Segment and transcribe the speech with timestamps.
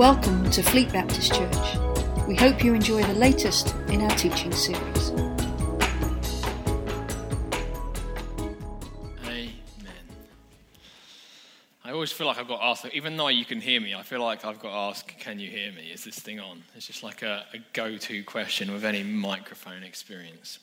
[0.00, 1.76] Welcome to Fleet Baptist Church.
[2.26, 5.10] We hope you enjoy the latest in our teaching series.
[9.22, 9.50] Amen.
[11.84, 14.00] I always feel like I've got to ask, even though you can hear me, I
[14.00, 15.90] feel like I've got to ask, can you hear me?
[15.92, 16.62] Is this thing on?
[16.74, 20.60] It's just like a, a go to question with any microphone experience.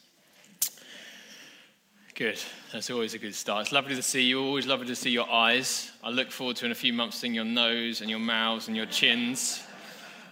[2.18, 2.39] Good.
[2.73, 3.65] That's always a good start.
[3.65, 4.43] It's lovely to see you.
[4.43, 5.91] Always lovely to see your eyes.
[6.04, 8.75] I look forward to in a few months seeing your nose and your mouths and
[8.75, 9.61] your chins.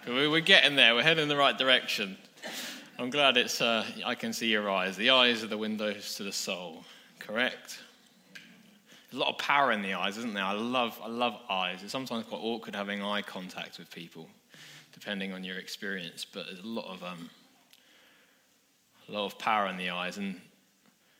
[0.07, 0.95] We're getting there.
[0.95, 2.17] We're heading in the right direction.
[2.97, 3.61] I'm glad it's.
[3.61, 4.97] Uh, I can see your eyes.
[4.97, 6.83] The eyes are the windows to the soul.
[7.19, 7.77] Correct.
[9.13, 10.43] A lot of power in the eyes, isn't there?
[10.43, 10.99] I love.
[11.03, 11.83] I love eyes.
[11.83, 14.27] It's sometimes quite awkward having eye contact with people,
[14.91, 16.25] depending on your experience.
[16.25, 17.29] But there's a lot of um,
[19.07, 20.41] a lot of power in the eyes, and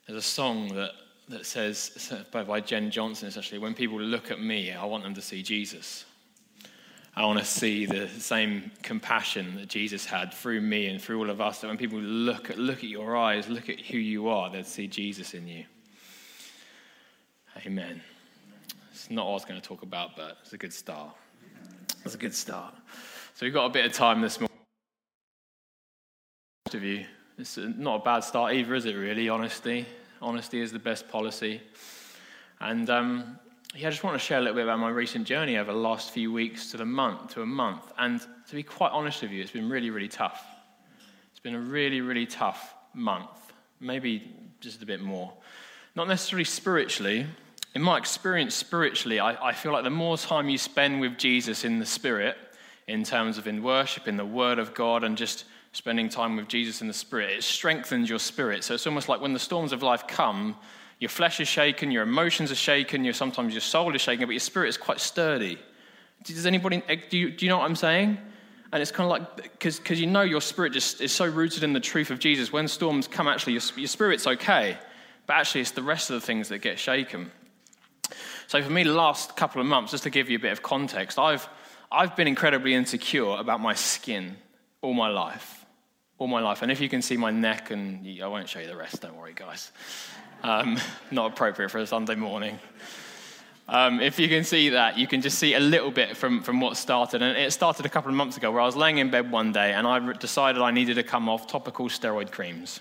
[0.07, 0.91] there's a song that,
[1.29, 5.15] that says, by, by Jenn Johnson, essentially, when people look at me, I want them
[5.15, 6.05] to see Jesus.
[7.15, 11.29] I want to see the same compassion that Jesus had through me and through all
[11.29, 11.61] of us.
[11.61, 14.63] That when people look at, look at your eyes, look at who you are, they'll
[14.63, 15.63] see Jesus in you.
[17.65, 18.01] Amen.
[18.91, 21.15] It's not what I was going to talk about, but it's a good start.
[22.03, 22.75] It's a good start.
[23.33, 24.51] So we've got a bit of time this morning.
[26.65, 27.05] Most of you
[27.37, 29.27] it's not a bad start either, is it, really?
[29.29, 29.85] Honesty.
[30.21, 31.61] Honesty is the best policy.
[32.61, 33.39] And um,
[33.75, 35.77] yeah, I just want to share a little bit about my recent journey over the
[35.77, 37.91] last few weeks to the month, to a month.
[37.97, 40.45] And to be quite honest with you, it's been really, really tough.
[41.31, 43.53] It's been a really, really tough month.
[43.81, 45.33] Maybe just a bit more.
[45.93, 47.25] Not necessarily spiritually.
[47.73, 51.65] In my experience spiritually, I, I feel like the more time you spend with Jesus
[51.65, 52.37] in the Spirit,
[52.87, 55.43] in terms of in worship, in the Word of God, and just
[55.75, 58.63] spending time with Jesus in the Spirit, it strengthens your spirit.
[58.63, 60.55] So it's almost like when the storms of life come,
[60.99, 64.39] your flesh is shaken, your emotions are shaken, sometimes your soul is shaken, but your
[64.39, 65.59] spirit is quite sturdy.
[66.23, 68.17] Does anybody, eh, do you, do you know what I'm saying?
[68.71, 71.73] And it's kind of like, because you know your spirit just is so rooted in
[71.73, 72.53] the truth of Jesus.
[72.53, 74.77] When storms come, actually, your, your spirit's okay,
[75.27, 77.31] but actually, it's the rest of the things that get shaken.
[78.47, 80.61] So, for me, the last couple of months, just to give you a bit of
[80.61, 81.47] context, I've,
[81.91, 84.37] I've been incredibly insecure about my skin
[84.81, 85.64] all my life
[86.17, 86.61] all my life.
[86.61, 89.17] And if you can see my neck, and I won't show you the rest, don't
[89.17, 89.71] worry, guys.
[90.43, 90.77] Um,
[91.11, 92.59] not appropriate for a Sunday morning.
[93.67, 96.61] Um, if you can see that, you can just see a little bit from, from
[96.61, 97.23] what started.
[97.23, 99.51] And it started a couple of months ago where I was laying in bed one
[99.51, 102.79] day and I decided I needed to come off topical steroid creams.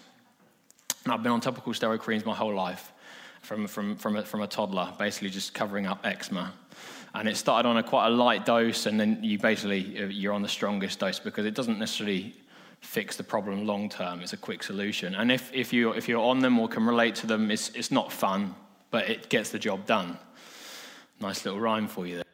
[1.05, 2.93] And I've been on topical steroid creams my whole life
[3.41, 6.53] from, from, from, a, from a toddler, basically just covering up eczema.
[7.15, 10.33] And it started on a quite a light dose, and then you basically uh, you're
[10.33, 12.34] on the strongest dose because it doesn't necessarily
[12.84, 14.21] fix the problem long term.
[14.21, 15.15] It's a quick solution.
[15.15, 17.91] And if, if, you, if you're on them or can relate to them, it's, it's
[17.91, 18.55] not fun,
[18.91, 20.19] but it gets the job done.
[21.21, 22.25] Nice little rhyme for you there.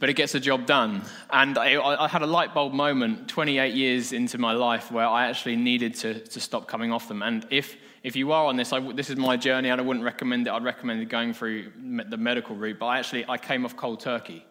[0.00, 1.02] But it gets the job done.
[1.30, 5.26] And I, I had a light bulb moment 28 years into my life where I
[5.26, 7.22] actually needed to, to stop coming off them.
[7.22, 10.04] And if, if you are on this, I, this is my journey, and I wouldn't
[10.04, 10.50] recommend it.
[10.50, 11.72] I'd recommend going through
[12.08, 12.78] the medical route.
[12.78, 14.46] But I actually I came off cold turkey.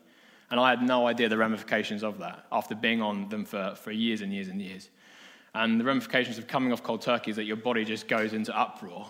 [0.49, 3.91] And I had no idea the ramifications of that after being on them for, for
[3.91, 4.89] years and years and years.
[5.53, 8.57] And the ramifications of coming off cold turkey is that your body just goes into
[8.57, 9.07] uproar.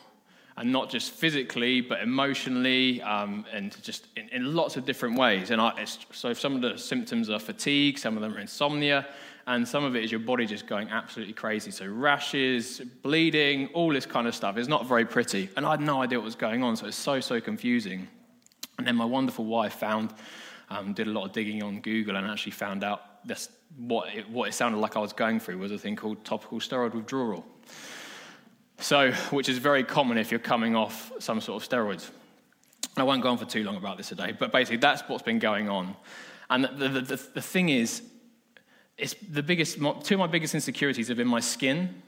[0.55, 5.51] And not just physically, but emotionally, um, and just in, in, lots of different ways.
[5.51, 9.05] And I, so some of the symptoms are fatigue, some of them are insomnia,
[9.45, 11.69] and some of it is your body just going absolutely crazy.
[11.69, 14.57] So rashes, bleeding, all this kind of stuff.
[14.57, 15.47] It's not very pretty.
[15.55, 18.07] And I had no idea what was going on, so it's so, so confusing.
[18.79, 20.11] And then my wonderful wife found
[20.69, 24.29] um, did a lot of digging on Google and actually found out this, what, it,
[24.29, 27.45] what it sounded like I was going through was a thing called topical steroid withdrawal.
[28.79, 32.09] So, which is very common if you're coming off some sort of steroids.
[32.95, 35.39] I won't go on for too long about this today, but basically that's what's been
[35.39, 35.95] going on.
[36.49, 38.01] And the, the, the, the thing is,
[38.97, 42.01] it's the biggest, two of my biggest insecurities have been my skin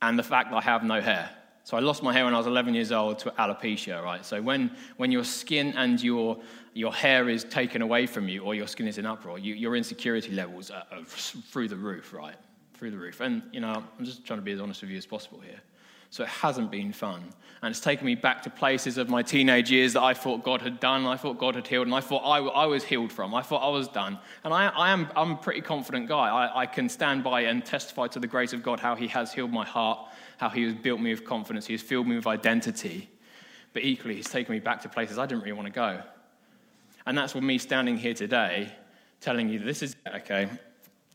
[0.00, 1.30] and the fact that I have no hair.
[1.64, 4.24] So I lost my hair when I was 11 years old to alopecia, right?
[4.24, 6.38] So when, when your skin and your,
[6.74, 9.76] your hair is taken away from you or your skin is in uproar, you, your
[9.76, 12.34] insecurity levels are, are through the roof, right?
[12.74, 13.20] Through the roof.
[13.20, 15.60] And, you know, I'm just trying to be as honest with you as possible here.
[16.10, 17.22] So it hasn't been fun.
[17.62, 20.60] And it's taken me back to places of my teenage years that I thought God
[20.60, 23.34] had done, I thought God had healed, and I thought I, I was healed from.
[23.34, 24.18] I thought I was done.
[24.44, 26.28] And I, I am, I'm a pretty confident guy.
[26.28, 29.32] I, I can stand by and testify to the grace of God, how He has
[29.32, 30.11] healed my heart
[30.42, 33.08] how he has built me with confidence, he has filled me with identity.
[33.72, 36.02] But equally, he's taken me back to places I didn't really want to go.
[37.06, 38.72] And that's what me standing here today
[39.20, 40.48] telling you this is okay.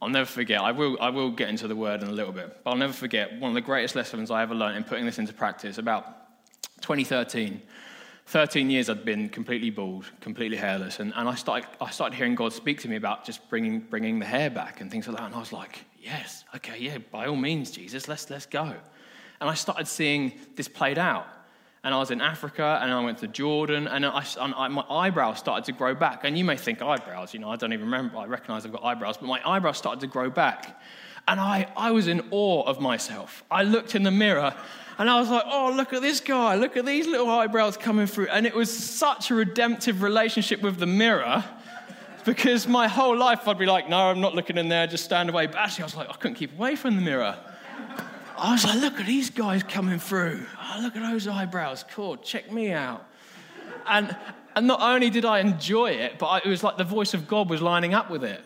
[0.01, 0.61] I'll never forget.
[0.61, 2.93] I will, I will get into the word in a little bit, but I'll never
[2.93, 6.05] forget one of the greatest lessons I ever learned in putting this into practice about
[6.79, 7.61] 2013.
[8.27, 12.35] 13 years I'd been completely bald, completely hairless, and, and I, started, I started hearing
[12.35, 15.25] God speak to me about just bringing, bringing the hair back and things like that.
[15.25, 18.75] And I was like, yes, okay, yeah, by all means, Jesus, let's, let's go.
[19.39, 21.27] And I started seeing this played out.
[21.83, 24.83] And I was in Africa, and I went to Jordan, and, I, and I, my
[24.89, 26.25] eyebrows started to grow back.
[26.25, 28.83] And you may think eyebrows, you know, I don't even remember, I recognize I've got
[28.83, 30.81] eyebrows, but my eyebrows started to grow back.
[31.27, 33.43] And I, I was in awe of myself.
[33.51, 34.53] I looked in the mirror
[34.97, 36.55] and I was like, oh, look at this guy.
[36.55, 38.29] Look at these little eyebrows coming through.
[38.29, 41.43] And it was such a redemptive relationship with the mirror
[42.25, 45.29] because my whole life I'd be like, no, I'm not looking in there, just stand
[45.29, 45.47] away.
[45.47, 47.37] But actually, I was like, I couldn't keep away from the mirror.
[48.37, 50.45] I was like, look at these guys coming through.
[50.59, 51.83] Oh, look at those eyebrows.
[51.91, 53.05] Cool, check me out.
[53.87, 54.15] And,
[54.55, 57.27] and not only did I enjoy it, but I, it was like the voice of
[57.27, 58.43] God was lining up with it.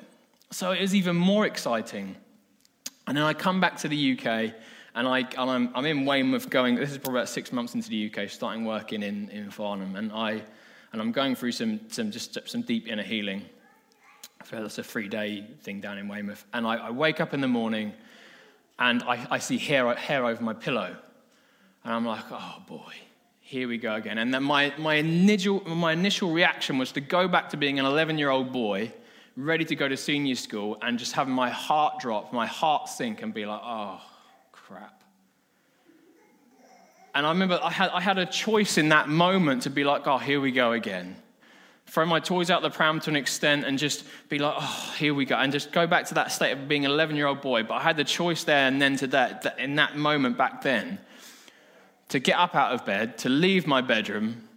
[0.51, 2.15] So it was even more exciting.
[3.07, 4.53] And then I come back to the UK
[4.93, 7.89] and, I, and I'm, I'm in Weymouth going, this is probably about six months into
[7.89, 9.95] the UK, starting working in, in Farnham.
[9.95, 10.41] And, I,
[10.91, 13.43] and I'm going through some, some, just some deep inner healing.
[14.49, 16.45] So that's a three day thing down in Weymouth.
[16.53, 17.93] And I, I wake up in the morning
[18.81, 20.95] and I, I see hair, hair over my pillow.
[21.83, 22.93] And I'm like, oh boy,
[23.39, 24.17] here we go again.
[24.17, 27.85] And then my, my, initial, my initial reaction was to go back to being an
[27.85, 28.91] 11 year old boy,
[29.37, 33.21] ready to go to senior school, and just have my heart drop, my heart sink,
[33.21, 34.01] and be like, oh,
[34.51, 35.03] crap.
[37.13, 40.07] And I remember I had, I had a choice in that moment to be like,
[40.07, 41.15] oh, here we go again.
[41.91, 45.13] Throw my toys out the pram to an extent and just be like, oh, here
[45.13, 45.35] we go.
[45.35, 47.63] And just go back to that state of being an 11 year old boy.
[47.63, 50.99] But I had the choice there and then to that, in that moment back then,
[52.09, 54.47] to get up out of bed, to leave my bedroom,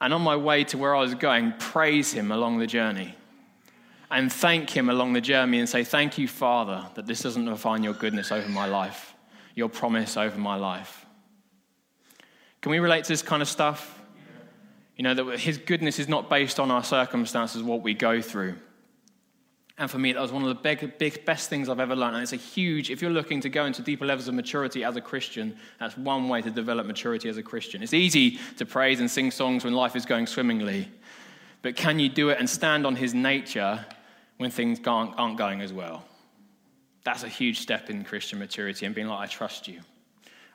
[0.00, 3.14] and on my way to where I was going, praise Him along the journey.
[4.10, 7.82] And thank Him along the journey and say, Thank you, Father, that this doesn't define
[7.82, 9.16] your goodness over my life
[9.56, 11.04] your promise over my life.
[12.60, 13.95] Can we relate to this kind of stuff?
[14.96, 18.56] You know, that His goodness is not based on our circumstances, what we go through.
[19.78, 22.14] And for me, that was one of the big, big, best things I've ever learned.
[22.16, 24.96] And it's a huge, if you're looking to go into deeper levels of maturity as
[24.96, 27.82] a Christian, that's one way to develop maturity as a Christian.
[27.82, 30.88] It's easy to praise and sing songs when life is going swimmingly.
[31.60, 33.84] But can you do it and stand on His nature
[34.38, 36.04] when things aren't, aren't going as well?
[37.04, 39.80] That's a huge step in Christian maturity and being like, I trust you.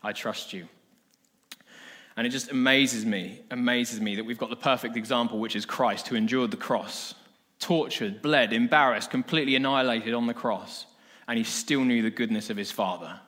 [0.02, 0.68] I trust you.
[2.18, 5.66] And it just amazes me, amazes me that we've got the perfect example, which is
[5.66, 7.16] Christ, who endured the cross,
[7.60, 10.86] tortured, bled, embarrassed, completely annihilated on the cross,
[11.28, 13.20] and he still knew the goodness of his Father.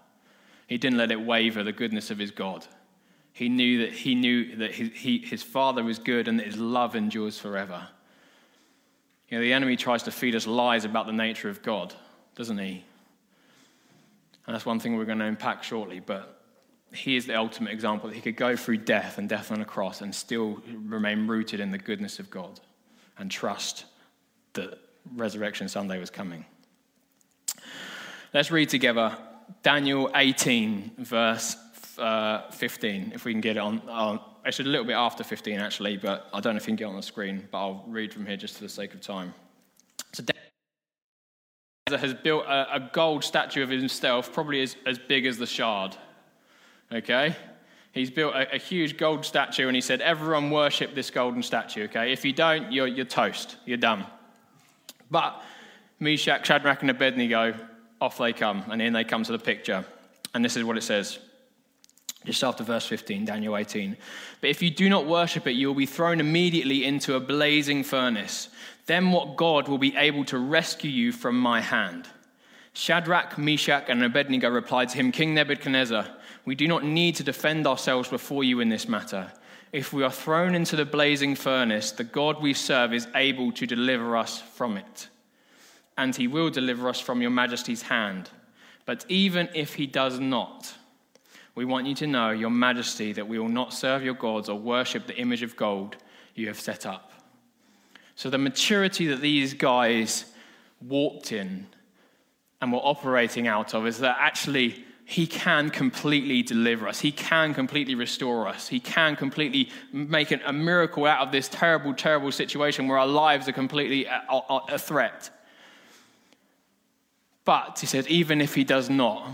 [0.67, 2.65] He didn't let it waver the goodness of his God.
[3.31, 6.57] He knew that he knew that his, he, his Father was good and that his
[6.57, 7.87] love endures forever.
[9.29, 11.95] You know, the enemy tries to feed us lies about the nature of God,
[12.35, 12.83] doesn't he?
[14.45, 15.99] And that's one thing we're going to unpack shortly.
[15.99, 16.42] But
[16.93, 19.65] he is the ultimate example that he could go through death and death on a
[19.65, 22.59] cross and still remain rooted in the goodness of God
[23.17, 23.85] and trust
[24.53, 24.79] that
[25.15, 26.45] Resurrection Sunday was coming.
[28.33, 29.17] Let's read together
[29.61, 31.57] Daniel 18, verse
[31.97, 33.81] uh, 15, if we can get it on.
[33.87, 36.75] Uh, actually, a little bit after 15, actually, but I don't know if you can
[36.75, 39.01] get it on the screen, but I'll read from here just for the sake of
[39.01, 39.33] time.
[40.13, 45.37] So, Daniel has built a, a gold statue of himself, probably as, as big as
[45.37, 45.95] the shard.
[46.93, 47.35] Okay?
[47.91, 51.83] He's built a, a, huge gold statue and he said, Everyone worship this golden statue,
[51.85, 52.11] okay?
[52.11, 53.57] If you don't, you're, you're toast.
[53.65, 54.05] You're done.
[55.11, 55.41] But
[55.99, 57.55] Meshach, Shadrach, and Abednego,
[58.01, 58.63] off they come.
[58.69, 59.85] And in they come to the picture.
[60.33, 61.19] And this is what it says.
[62.25, 63.97] Just after verse 15, Daniel 18.
[64.41, 67.83] But if you do not worship it, you will be thrown immediately into a blazing
[67.83, 68.49] furnace.
[68.85, 72.07] Then what God will be able to rescue you from my hand?
[72.73, 76.07] Shadrach, Meshach, and Abednego replied to him, King Nebuchadnezzar,
[76.45, 79.31] we do not need to defend ourselves before you in this matter.
[79.71, 83.65] If we are thrown into the blazing furnace, the God we serve is able to
[83.65, 85.07] deliver us from it.
[85.97, 88.29] And he will deliver us from your majesty's hand.
[88.85, 90.73] But even if he does not,
[91.55, 94.59] we want you to know, your majesty, that we will not serve your gods or
[94.59, 95.95] worship the image of gold
[96.35, 97.11] you have set up.
[98.15, 100.25] So, the maturity that these guys
[100.81, 101.67] walked in
[102.61, 106.99] and were operating out of is that actually he can completely deliver us.
[106.99, 108.67] He can completely restore us.
[108.67, 113.47] He can completely make a miracle out of this terrible, terrible situation where our lives
[113.47, 115.29] are completely a, threat.
[117.43, 119.29] But he says, even if he does not,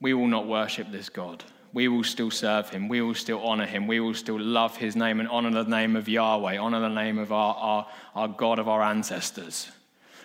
[0.00, 1.44] we will not worship this God
[1.76, 2.88] we will still serve him.
[2.88, 3.86] We will still honor him.
[3.86, 7.18] We will still love his name and honor the name of Yahweh, honor the name
[7.18, 9.70] of our, our, our God of our ancestors.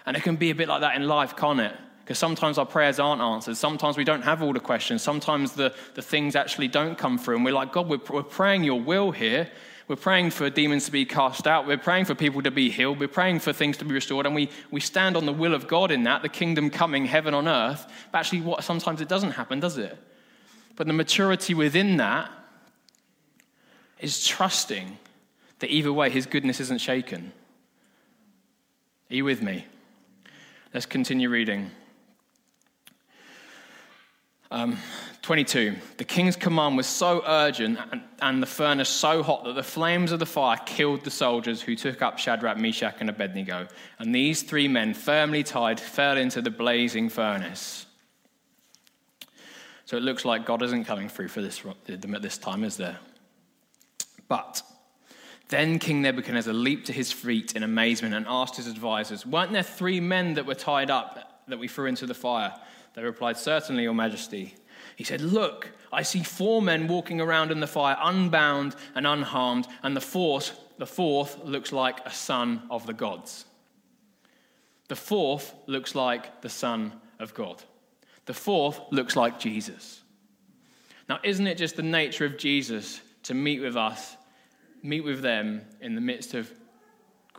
[0.06, 1.76] And it can be a bit like that in life, can't it?
[2.12, 3.56] Because sometimes our prayers aren't answered.
[3.56, 5.02] Sometimes we don't have all the questions.
[5.02, 7.38] Sometimes the, the things actually don't come through.
[7.38, 9.50] And we're like, God, we're, we're praying your will here.
[9.88, 11.66] We're praying for demons to be cast out.
[11.66, 13.00] We're praying for people to be healed.
[13.00, 14.26] We're praying for things to be restored.
[14.26, 17.34] And we, we stand on the will of God in that, the kingdom coming, heaven
[17.34, 17.90] on earth.
[18.12, 19.98] But actually, what, sometimes it doesn't happen, does it?
[20.76, 22.30] But the maturity within that
[24.02, 24.98] is trusting
[25.60, 27.32] that either way, his goodness isn't shaken.
[29.10, 29.66] Are you with me?
[30.74, 31.72] Let's continue reading.
[34.52, 34.78] Um,
[35.22, 35.78] 22.
[35.96, 40.12] The king's command was so urgent and, and, the furnace so hot that the flames
[40.12, 43.68] of the fire killed the soldiers who took up Shadrach, Meshach, and Abednego.
[43.98, 47.86] And these three men, firmly tied, fell into the blazing furnace.
[49.86, 52.98] So it looks like God isn't coming through for this, at this time, is there?
[54.28, 54.64] But
[55.48, 59.64] then King Nebuchadnezzar leaped to his feet in amazement and asked his advisors, Weren't there
[59.64, 62.54] three men that were tied up that we threw into the fire?
[62.94, 64.56] They replied, Certainly, Your Majesty.
[64.96, 69.68] He said, Look, I see four men walking around in the fire, unbound and unharmed,
[69.84, 73.46] and the fourth, the fourth looks like a son of the gods.
[74.88, 77.64] The fourth looks like the Son of God.
[78.26, 80.02] The fourth looks like Jesus.
[81.08, 84.18] Now, isn't it just the nature of Jesus to meet with us
[84.84, 86.52] meet with them in the midst of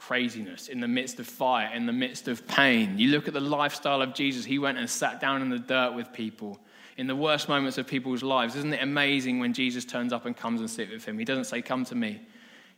[0.07, 2.99] craziness, in the midst of fire, in the midst of pain.
[2.99, 5.95] You look at the lifestyle of Jesus, he went and sat down in the dirt
[5.95, 6.59] with people
[6.97, 8.57] in the worst moments of people's lives.
[8.57, 11.19] Isn't it amazing when Jesus turns up and comes and sit with him?
[11.19, 12.21] He doesn't say, Come to me.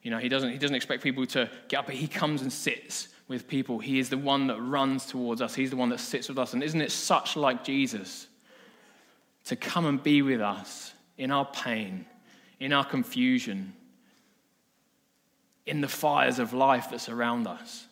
[0.02, 2.52] You know, he doesn't, he doesn't expect people to get up, but he comes and
[2.52, 3.78] sits with people.
[3.78, 6.52] He is the one that runs towards us, he's the one that sits with us.
[6.52, 8.26] And isn't it such like Jesus
[9.46, 12.04] to come and be with us in our pain,
[12.60, 13.72] in our confusion?
[15.66, 17.86] In the fires of life that surround us.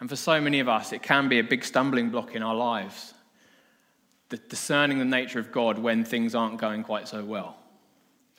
[0.00, 2.54] And for so many of us, it can be a big stumbling block in our
[2.54, 3.14] lives.
[4.28, 7.56] The discerning the nature of God when things aren't going quite so well,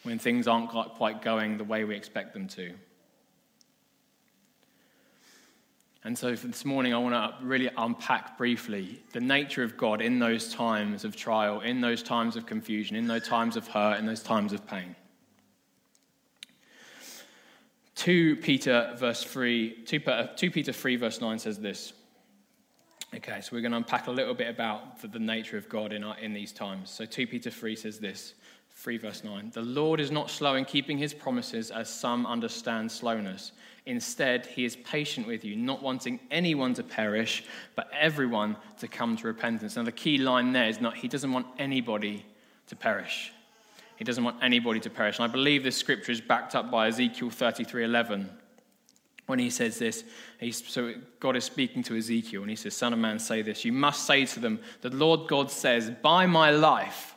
[0.04, 2.74] when things aren't quite going the way we expect them to.
[6.06, 10.02] And so for this morning, I want to really unpack briefly the nature of God
[10.02, 14.00] in those times of trial, in those times of confusion, in those times of hurt,
[14.00, 14.96] in those times of pain.
[18.00, 21.92] 2 Peter verse 3, 2, uh, 2 Peter 3 verse 9 says this.
[23.14, 25.92] Okay, so we're going to unpack a little bit about the, the nature of God
[25.92, 26.90] in, our, in these times.
[26.90, 28.36] So 2 Peter 3 says this,
[28.70, 29.52] 3 verse 9.
[29.54, 33.52] The Lord is not slow in keeping his promises as some understand slowness.
[33.86, 37.44] Instead, he is patient with you, not wanting anyone to perish,
[37.76, 39.76] but everyone to come to repentance.
[39.76, 42.26] Now, the key line there is not he doesn't want anybody
[42.68, 43.34] to perish.
[44.00, 45.20] He doesn't want anybody to perish.
[45.20, 48.30] And I believe this scripture is backed up by Ezekiel 33:11.
[49.26, 50.06] When he says this,
[50.52, 53.64] so God is speaking to Ezekiel, and he says, Son of man, say this.
[53.64, 57.14] You must say to them, The Lord God says, By my life.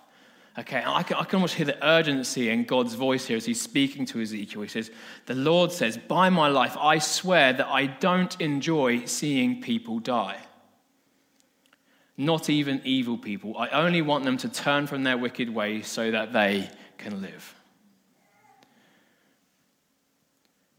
[0.59, 3.63] Okay, I can, I can almost hear the urgency in God's voice here as he's
[3.63, 4.61] speaking to Ezekiel.
[4.61, 4.91] He says,
[5.25, 10.41] The Lord says, By my life, I swear that I don't enjoy seeing people die
[12.25, 13.57] not even evil people.
[13.59, 17.55] I only want them to turn from their wicked ways so that they can live.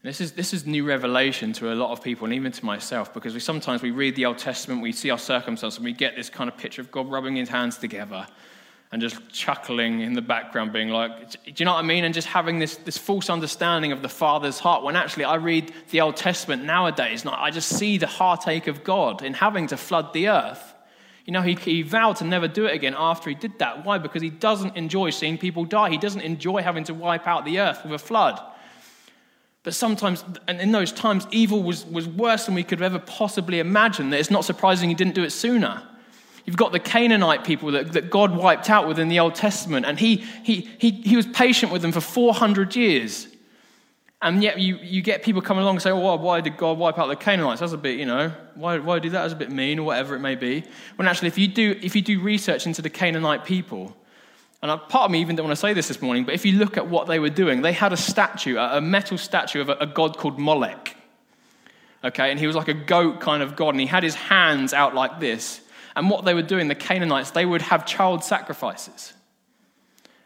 [0.02, 3.14] This is, this is new revelation to a lot of people and even to myself
[3.14, 6.14] because we sometimes we read the Old Testament, we see our circumstances, and we get
[6.14, 8.26] this kind of picture of God rubbing his hands together
[8.92, 12.04] and just chuckling in the background, being like, do you know what I mean?
[12.04, 14.84] And just having this, this false understanding of the Father's heart.
[14.84, 18.84] When actually I read the Old Testament nowadays, and I just see the heartache of
[18.84, 20.73] God in having to flood the earth.
[21.24, 23.84] You know, he, he vowed to never do it again after he did that.
[23.84, 23.98] Why?
[23.98, 25.88] Because he doesn't enjoy seeing people die.
[25.88, 28.40] He doesn't enjoy having to wipe out the earth with a flood.
[29.62, 33.58] But sometimes, and in those times, evil was, was worse than we could ever possibly
[33.58, 34.10] imagine.
[34.10, 35.82] That it's not surprising he didn't do it sooner.
[36.44, 39.98] You've got the Canaanite people that, that God wiped out within the Old Testament, and
[39.98, 43.28] he, he, he, he was patient with them for 400 years.
[44.24, 46.78] And yet you, you get people coming along and say, oh, well, why did God
[46.78, 47.60] wipe out the Canaanites?
[47.60, 49.20] That's a bit, you know, why, why do that?
[49.20, 50.64] That's a bit mean or whatever it may be.
[50.96, 53.94] When actually, if you do, if you do research into the Canaanite people,
[54.62, 56.52] and part of me even don't want to say this this morning, but if you
[56.52, 59.74] look at what they were doing, they had a statue, a metal statue of a,
[59.74, 60.96] a god called Molech.
[62.02, 64.72] Okay, and he was like a goat kind of god, and he had his hands
[64.72, 65.60] out like this.
[65.96, 69.12] And what they were doing, the Canaanites, they would have child sacrifices.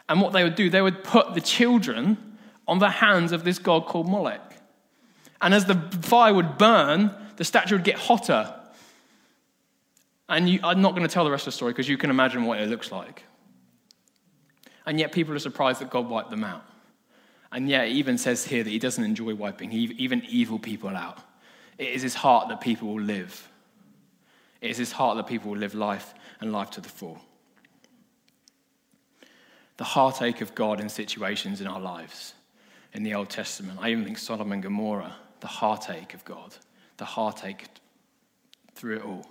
[0.09, 2.28] And what they would do, they would put the children
[2.69, 4.41] on the hands of this god called Molech.
[5.41, 8.55] And as the fire would burn, the statue would get hotter.
[10.29, 12.11] And you, I'm not going to tell the rest of the story because you can
[12.11, 13.25] imagine what it looks like.
[14.85, 16.65] And yet people are surprised that God wiped them out.
[17.51, 21.19] And yet it even says here that he doesn't enjoy wiping even evil people out.
[21.79, 23.49] It is his heart that people will live.
[24.61, 27.19] It is his heart that people will live life and life to the full.
[29.79, 32.35] The heartache of God in situations in our lives
[32.93, 33.79] in the Old Testament.
[33.81, 36.55] I even think Sodom and Gomorrah, the heartache of God,
[36.97, 37.67] the heartache
[38.75, 39.27] through it all.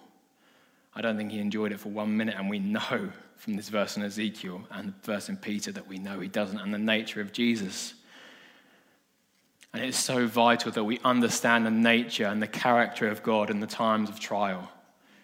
[0.94, 3.98] I don't think he enjoyed it for one minute, and we know from this verse
[3.98, 7.22] in Ezekiel and the verse in Peter that we know he doesn't, and the nature
[7.22, 7.94] of Jesus.
[9.74, 13.60] And it's so vital that we understand the nature and the character of God in
[13.60, 14.72] the times of trial,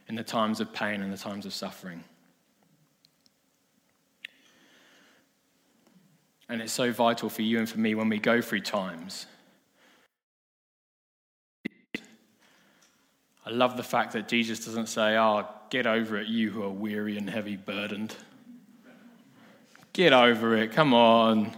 [0.07, 2.03] in the times of pain, and the times of suffering.
[6.53, 9.25] And it's so vital for you and for me when we go through times.
[13.43, 16.69] I love the fact that Jesus doesn't say, Oh, get over it, you who are
[16.69, 18.15] weary and heavy burdened.
[19.93, 21.51] Get over it, come on.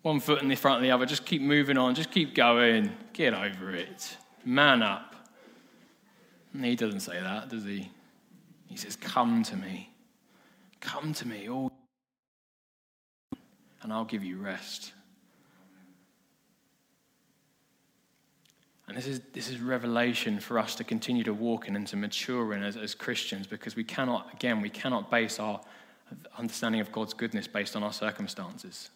[0.00, 2.90] One foot in the front of the other, just keep moving on, just keep going.
[3.12, 4.16] Get over it.
[4.42, 5.16] Man up.
[6.54, 7.90] And he doesn't say that, does he?
[8.68, 9.90] He says, Come to me.
[10.80, 11.77] Come to me, all
[13.82, 14.92] and I'll give you rest.
[18.88, 21.96] And this is, this is revelation for us to continue to walk in and to
[21.96, 25.60] mature in as, as Christians because we cannot, again, we cannot base our
[26.38, 28.88] understanding of God's goodness based on our circumstances.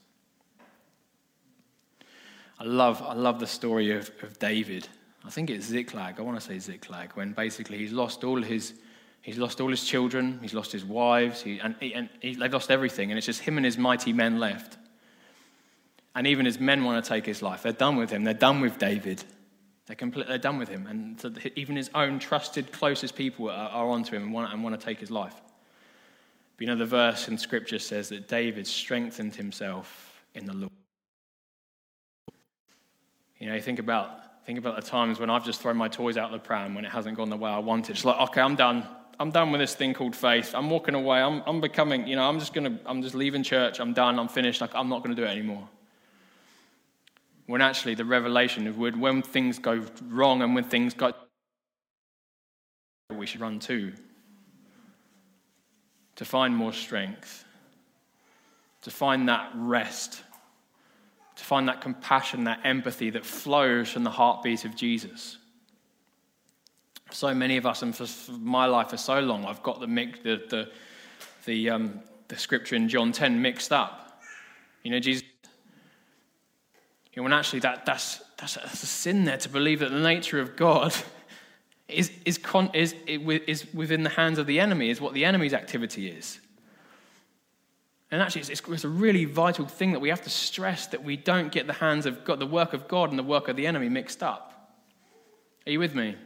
[2.58, 4.88] I love, I love the story of, of David.
[5.24, 6.18] I think it's Ziklag.
[6.18, 8.74] I want to say Ziklag, when basically he's lost all his,
[9.22, 12.70] he's lost all his children, he's lost his wives, he, and, and he, they've lost
[12.70, 14.76] everything, and it's just him and his mighty men left.
[16.14, 17.62] And even his men want to take his life.
[17.62, 18.24] They're done with him.
[18.24, 19.24] They're done with David.
[19.86, 20.86] They're, complete, they're done with him.
[20.86, 24.62] And so even his own trusted, closest people are, are onto him and want, and
[24.62, 25.34] want to take his life.
[26.56, 30.70] But you know, the verse in Scripture says that David strengthened himself in the Lord.
[33.38, 36.16] You know, you think about, think about the times when I've just thrown my toys
[36.16, 37.96] out of the pram when it hasn't gone the way I wanted.
[37.96, 38.86] It's like, okay, I'm done.
[39.22, 40.52] I'm done with this thing called faith.
[40.54, 41.20] I'm walking away.
[41.20, 43.78] I'm, I'm becoming, you know, I'm just going to, I'm just leaving church.
[43.78, 44.18] I'm done.
[44.18, 44.60] I'm finished.
[44.60, 45.68] Like, I'm not going to do it anymore
[47.46, 51.12] when actually the revelation of when things go wrong and when things go
[53.10, 53.92] we should run to
[56.16, 57.44] to find more strength
[58.80, 60.22] to find that rest
[61.36, 65.36] to find that compassion that empathy that flows from the heartbeat of jesus
[67.14, 70.42] so many of us and for my life for so long i've got the the
[70.48, 70.70] the,
[71.44, 74.22] the, um, the scripture in john 10 mixed up
[74.82, 75.24] you know jesus
[77.12, 80.00] you know, when actually that, that's, that's, that's a sin there to believe that the
[80.00, 80.94] nature of God
[81.88, 85.52] is, is, con, is, is within the hands of the enemy, is what the enemy's
[85.52, 86.40] activity is.
[88.10, 91.16] And actually, it's, it's, a really vital thing that we have to stress that we
[91.16, 93.66] don't get the hands of God, the work of God and the work of the
[93.66, 94.74] enemy mixed up.
[95.66, 96.16] Are you with me?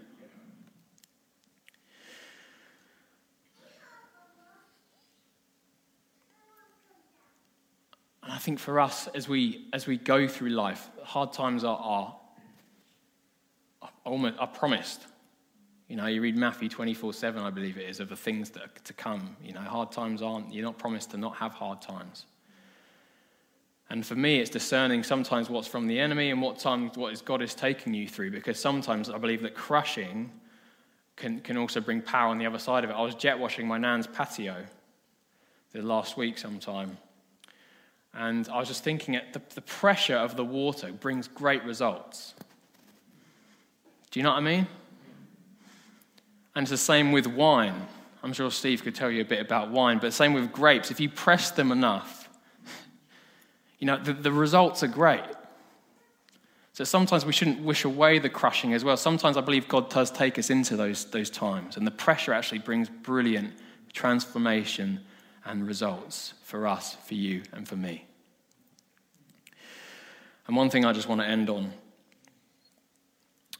[8.46, 12.16] Think for us, as we, as we go through life, hard times are, are,
[14.04, 15.04] almost, are promised.
[15.88, 18.62] You know, you read Matthew 24 7, I believe it is, of the things that
[18.62, 19.36] are to come.
[19.42, 22.26] You know, hard times aren't, you're not promised to not have hard times.
[23.90, 27.22] And for me, it's discerning sometimes what's from the enemy and what times what is
[27.22, 30.30] God is taking you through, because sometimes I believe that crushing
[31.16, 32.92] can, can also bring power on the other side of it.
[32.92, 34.64] I was jet washing my nan's patio
[35.72, 36.96] the last week sometime.
[38.16, 42.34] And I was just thinking, the, the pressure of the water brings great results.
[44.10, 44.66] Do you know what I mean?
[46.54, 47.86] And it's the same with wine.
[48.22, 50.90] I'm sure Steve could tell you a bit about wine, but same with grapes.
[50.90, 52.30] If you press them enough,
[53.78, 55.22] you know, the, the results are great.
[56.72, 58.96] So sometimes we shouldn't wish away the crushing as well.
[58.96, 62.60] Sometimes I believe God does take us into those, those times, and the pressure actually
[62.60, 63.52] brings brilliant
[63.92, 65.00] transformation
[65.46, 68.04] and results for us, for you, and for me.
[70.46, 71.72] And one thing I just want to end on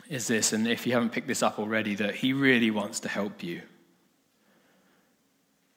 [0.09, 3.09] is this, and if you haven't picked this up already, that He really wants to
[3.09, 3.63] help you.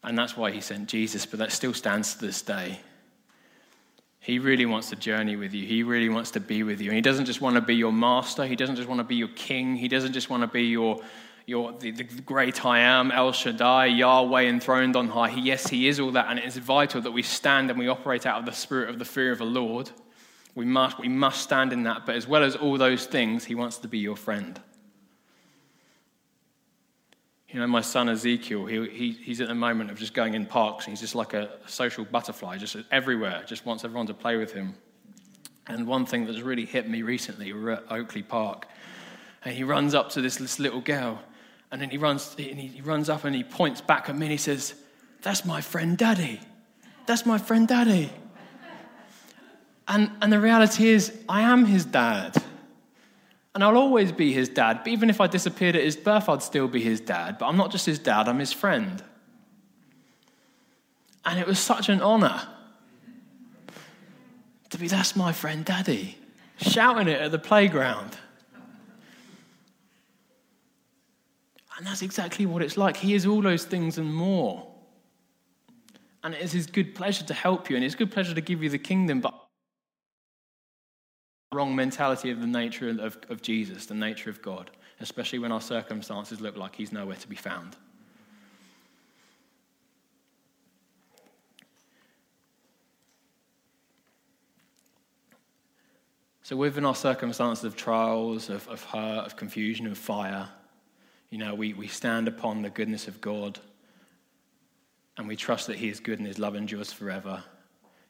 [0.04, 2.80] And that's why He sent Jesus, but that still stands to this day.
[4.20, 5.66] He really wants to journey with you.
[5.66, 6.90] He really wants to be with you.
[6.90, 8.46] And he doesn't just want to be your master.
[8.46, 9.76] He doesn't just want to be your king.
[9.76, 11.00] He doesn't just want to be your,
[11.50, 15.32] your the, the great I am, El Shaddai, Yahweh enthroned on high.
[15.32, 16.28] Yes, he is all that.
[16.30, 19.00] And it is vital that we stand and we operate out of the spirit of
[19.00, 19.90] the fear of the Lord.
[20.56, 22.06] We must, we must stand in that.
[22.06, 24.60] But as well as all those things, he wants to be your friend.
[27.50, 30.46] You know, my son Ezekiel, he, he, he's at the moment of just going in
[30.46, 30.86] parks.
[30.86, 34.54] and He's just like a social butterfly, just everywhere, just wants everyone to play with
[34.54, 34.76] him.
[35.66, 38.68] And one thing that's really hit me recently, we were at Oakley Park,
[39.44, 41.22] and he runs up to this, this little girl,
[41.72, 44.32] and then he runs, and he runs up and he points back at me and
[44.32, 44.74] he says,
[45.22, 46.40] That's my friend Daddy.
[47.06, 48.12] That's my friend Daddy.
[49.88, 52.36] And, and the reality is, I am his dad.
[53.56, 54.82] And I'll always be his dad.
[54.84, 57.40] But even if I disappeared at his birth, I'd still be his dad.
[57.40, 59.04] But I'm not just his dad, I'm his friend.
[61.26, 62.42] And it was such an honor
[64.70, 66.18] to be, that's my friend daddy,
[66.58, 68.16] shouting it at the playground.
[71.80, 72.98] And that's exactly what it's like.
[72.98, 74.68] He is all those things and more.
[76.26, 78.62] And it is his good pleasure to help you, and it's good pleasure to give
[78.62, 79.34] you the kingdom, but
[81.54, 85.62] wrong mentality of the nature of, of Jesus, the nature of God, especially when our
[85.62, 87.78] circumstances look like he's nowhere to be found.
[96.44, 100.50] So, within our circumstances of trials, of, of hurt, of confusion, of fire,
[101.30, 103.60] you know, we, we stand upon the goodness of God
[105.18, 107.44] and we trust that He is good and His love endures forever.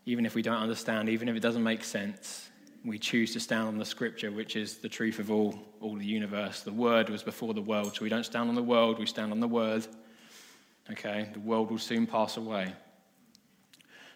[0.05, 2.49] Even if we don't understand, even if it doesn't make sense,
[2.85, 6.05] we choose to stand on the scripture, which is the truth of all, all the
[6.05, 6.61] universe.
[6.61, 9.31] The Word was before the world, so we don't stand on the world, we stand
[9.31, 9.85] on the Word.
[10.91, 11.29] Okay?
[11.33, 12.73] The world will soon pass away.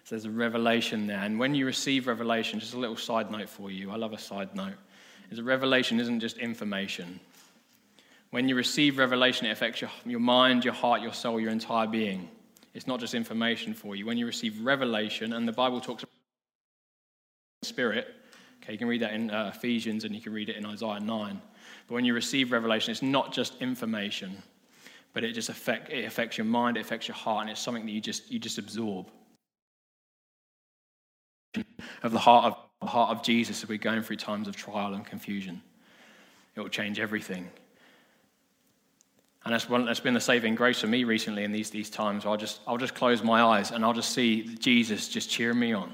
[0.05, 1.19] So there's a revelation there.
[1.19, 3.91] And when you receive revelation, just a little side note for you.
[3.91, 4.75] I love a side note.
[5.31, 7.19] Is a revelation isn't just information.
[8.33, 11.85] When you receive revelation, it affects your, your mind, your heart, your soul, your entire
[11.85, 12.27] being.
[12.73, 14.07] It's not just information for you.
[14.07, 16.09] When you receive revelation, and the Bible talks about
[17.61, 18.07] spirit,
[18.63, 20.99] okay, you can read that in uh, Ephesians and you can read it in Isaiah
[20.99, 21.41] 9.
[21.87, 24.41] But when you receive revelation, it's not just information,
[25.13, 27.85] but it just affect, it affects your mind, it affects your heart, and it's something
[27.85, 29.11] that you just, you just absorb.
[32.01, 34.95] Of the heart of, the heart of Jesus as we're going through times of trial
[34.95, 35.61] and confusion.
[36.55, 37.51] It will change everything.
[39.45, 42.25] And that's, one, that's been the saving grace for me recently in these, these times.
[42.25, 45.73] I'll just, I'll just close my eyes and I'll just see Jesus just cheering me
[45.73, 45.93] on.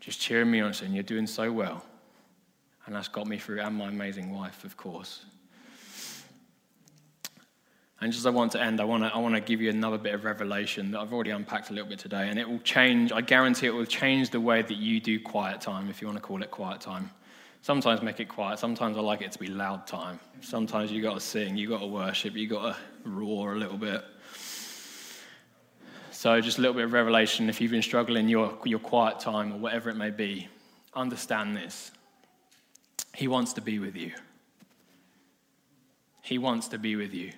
[0.00, 1.84] Just cheering me on, saying, You're doing so well.
[2.86, 5.24] And that's got me through, and my amazing wife, of course.
[8.00, 9.70] And just as I want to end, I want to, I want to give you
[9.70, 12.28] another bit of revelation that I've already unpacked a little bit today.
[12.28, 15.60] And it will change, I guarantee it will change the way that you do quiet
[15.60, 17.10] time, if you want to call it quiet time.
[17.66, 18.60] Sometimes make it quiet.
[18.60, 20.20] Sometimes I like it to be loud time.
[20.40, 23.76] Sometimes you got to sing, you got to worship, you got to roar a little
[23.76, 24.04] bit.
[26.12, 27.48] So just a little bit of revelation.
[27.48, 30.46] If you've been struggling your your quiet time or whatever it may be,
[30.94, 31.90] understand this.
[33.16, 34.12] He wants to be with you.
[36.22, 37.32] He wants to be with you.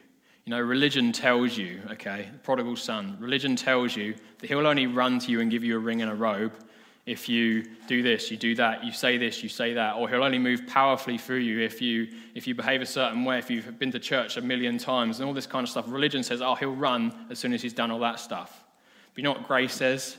[0.45, 5.21] You know, religion tells you, okay, prodigal son, religion tells you that he'll only run
[5.21, 6.53] to you and give you a ring and a robe
[7.09, 10.23] if you do this, you do that, you say this, you say that, or he'll
[10.23, 13.79] only move powerfully through you if you if you behave a certain way, if you've
[13.79, 15.87] been to church a million times, and all this kind of stuff.
[15.89, 18.65] Religion says, oh, he'll run as soon as he's done all that stuff.
[19.15, 20.19] But you know what grace says?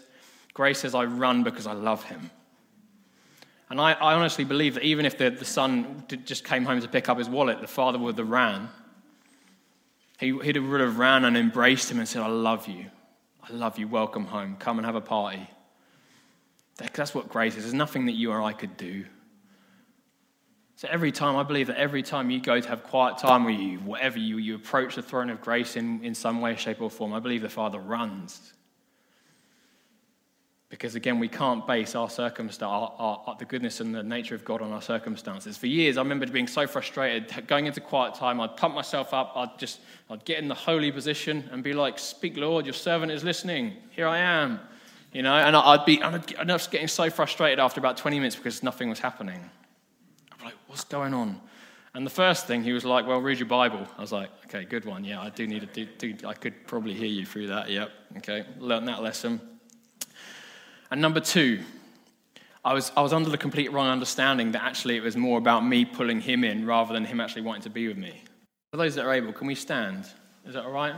[0.54, 2.32] Grace says, I run because I love him.
[3.69, 6.88] And I, I honestly believe that even if the, the son just came home to
[6.88, 8.67] pick up his wallet, the father would have ran.
[10.19, 12.88] He, he would have ran and embraced him and said, I love you.
[13.47, 13.88] I love you.
[13.88, 14.58] Welcome home.
[14.58, 15.47] Come and have a party.
[16.93, 17.63] That's what grace is.
[17.63, 19.05] There's nothing that you or I could do.
[20.75, 23.59] So every time, I believe that every time you go to have quiet time with
[23.59, 26.89] you, whatever you, you approach the throne of grace in, in some way, shape, or
[26.89, 28.53] form, I believe the Father runs.
[30.69, 34.45] Because again, we can't base our circumstance, our, our, the goodness and the nature of
[34.45, 35.57] God on our circumstances.
[35.57, 39.33] For years, I remember being so frustrated, going into quiet time, I'd pump myself up,
[39.35, 43.11] I'd just, I'd get in the holy position and be like, Speak, Lord, your servant
[43.11, 43.73] is listening.
[43.89, 44.61] Here I am.
[45.12, 48.36] You know, and I'd be, I'd, I was getting so frustrated after about 20 minutes
[48.36, 49.50] because nothing was happening.
[50.38, 51.41] I'm like, what's going on?
[51.95, 53.88] And the first thing he was like, well, read your Bible.
[53.98, 55.04] I was like, okay, good one.
[55.04, 57.69] Yeah, I do need to do, do I could probably hear you through that.
[57.69, 57.89] Yep.
[58.17, 58.45] Okay.
[58.60, 59.41] Learned that lesson.
[60.91, 61.62] And number two,
[62.63, 65.65] I was, I was under the complete wrong understanding that actually it was more about
[65.65, 68.24] me pulling him in rather than him actually wanting to be with me.
[68.72, 70.06] For those that are able, can we stand?
[70.45, 70.93] Is that all right?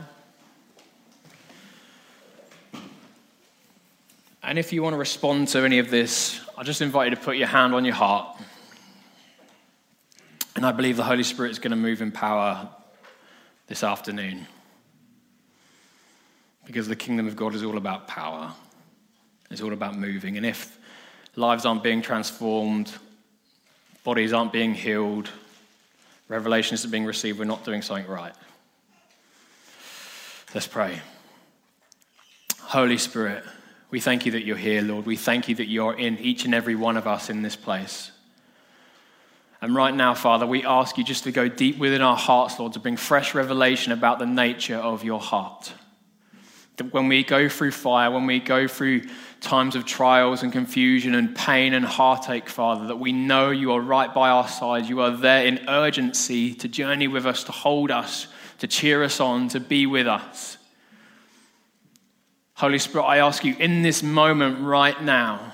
[4.44, 7.20] And if you want to respond to any of this, I just invite you to
[7.20, 8.40] put your hand on your heart.
[10.56, 12.68] And I believe the Holy Spirit is going to move in power
[13.68, 14.46] this afternoon.
[16.66, 18.52] Because the kingdom of God is all about power,
[19.50, 20.36] it's all about moving.
[20.36, 20.76] And if
[21.36, 22.92] lives aren't being transformed,
[24.04, 25.30] bodies aren't being healed,
[26.28, 28.34] revelations are being received, we're not doing something right.
[30.54, 31.00] Let's pray.
[32.60, 33.44] Holy Spirit.
[33.92, 35.04] We thank you that you're here, Lord.
[35.04, 38.10] We thank you that you're in each and every one of us in this place.
[39.60, 42.72] And right now, Father, we ask you just to go deep within our hearts, Lord,
[42.72, 45.74] to bring fresh revelation about the nature of your heart.
[46.78, 49.02] That when we go through fire, when we go through
[49.42, 53.80] times of trials and confusion and pain and heartache, Father, that we know you are
[53.80, 54.86] right by our side.
[54.86, 58.26] You are there in urgency to journey with us, to hold us,
[58.60, 60.56] to cheer us on, to be with us.
[62.62, 65.52] Holy Spirit, I ask you in this moment right now,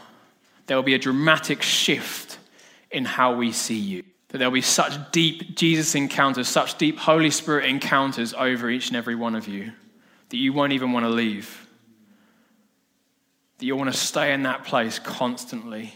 [0.66, 2.38] there will be a dramatic shift
[2.90, 4.05] in how we see you.
[4.29, 8.97] That there'll be such deep Jesus encounters, such deep Holy Spirit encounters over each and
[8.99, 9.73] every one of you
[10.29, 11.66] that you won't even want to leave.
[13.57, 15.94] That you'll want to stay in that place constantly.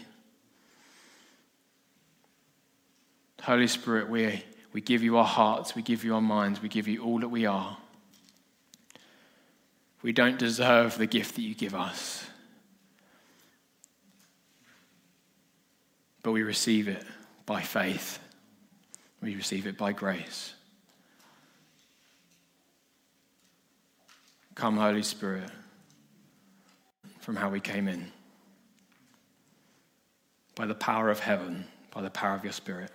[3.43, 6.87] Holy Spirit, we, we give you our hearts, we give you our minds, we give
[6.87, 7.77] you all that we are.
[10.03, 12.25] We don't deserve the gift that you give us.
[16.21, 17.03] But we receive it
[17.45, 18.19] by faith.
[19.21, 20.53] We receive it by grace.
[24.55, 25.49] Come, Holy Spirit,
[27.19, 28.11] from how we came in.
[30.55, 32.91] By the power of heaven, by the power of your Spirit.